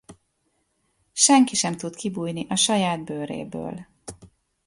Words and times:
Senki 1.13 1.55
sem 1.55 1.77
tud 1.77 1.95
kibújni 1.95 2.45
a 2.49 2.55
saját 2.55 3.03
bőréből. 3.05 3.87